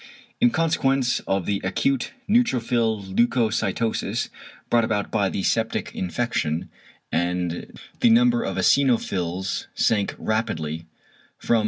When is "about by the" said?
4.83-5.43